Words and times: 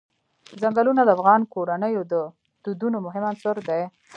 ځنګلونه 0.61 1.01
د 1.03 1.09
افغان 1.17 1.41
کورنیو 1.53 2.03
د 2.11 2.13
دودونو 2.63 2.97
مهم 3.05 3.23
عنصر 3.29 3.55
دی. 3.67 3.81